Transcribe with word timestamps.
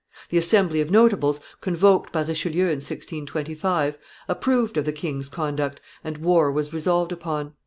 The 0.31 0.37
Assembly 0.39 0.81
of 0.81 0.89
Notables, 0.89 1.39
convoked 1.61 2.11
by 2.11 2.23
Richelieu 2.23 2.63
in 2.63 2.77
1625, 2.81 3.99
approved 4.27 4.77
of 4.77 4.85
the 4.85 4.91
king's 4.93 5.29
conduct, 5.29 5.79
and 6.03 6.17
war 6.17 6.51
was 6.51 6.73
resolved 6.73 7.11
upon. 7.11 7.53